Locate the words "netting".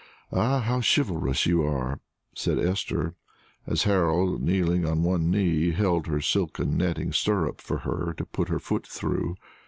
6.75-7.11